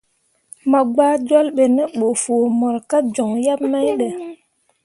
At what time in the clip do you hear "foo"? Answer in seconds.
2.23-2.43